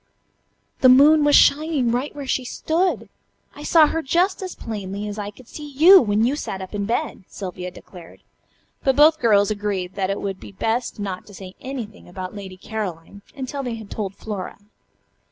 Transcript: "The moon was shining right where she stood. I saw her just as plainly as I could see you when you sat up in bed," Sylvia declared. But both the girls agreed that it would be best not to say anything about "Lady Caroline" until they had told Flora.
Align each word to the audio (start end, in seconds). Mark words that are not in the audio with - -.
"The 0.79 0.89
moon 0.89 1.23
was 1.23 1.35
shining 1.35 1.91
right 1.91 2.15
where 2.15 2.25
she 2.25 2.43
stood. 2.43 3.07
I 3.55 3.61
saw 3.61 3.85
her 3.85 4.01
just 4.01 4.41
as 4.41 4.55
plainly 4.55 5.07
as 5.07 5.19
I 5.19 5.29
could 5.29 5.47
see 5.47 5.69
you 5.73 6.01
when 6.01 6.25
you 6.25 6.35
sat 6.35 6.59
up 6.59 6.73
in 6.73 6.85
bed," 6.85 7.23
Sylvia 7.27 7.69
declared. 7.69 8.23
But 8.83 8.95
both 8.95 9.17
the 9.17 9.21
girls 9.21 9.51
agreed 9.51 9.93
that 9.93 10.09
it 10.09 10.19
would 10.19 10.39
be 10.39 10.53
best 10.53 10.99
not 10.99 11.27
to 11.27 11.35
say 11.35 11.53
anything 11.61 12.09
about 12.09 12.33
"Lady 12.35 12.57
Caroline" 12.57 13.21
until 13.35 13.61
they 13.61 13.75
had 13.75 13.91
told 13.91 14.15
Flora. 14.15 14.57